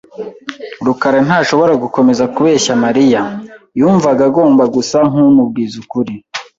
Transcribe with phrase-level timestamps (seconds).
[0.85, 3.21] rukara ntashobora gukomeza kubeshya Mariya
[3.79, 6.13] .Yumvaga agomba gusa kumubwiza ukuri.